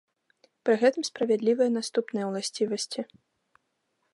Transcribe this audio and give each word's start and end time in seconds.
Пры 0.69 0.73
гэтым 0.83 1.03
справядлівыя 1.09 1.69
наступныя 1.77 2.25
ўласцівасці. 2.31 3.01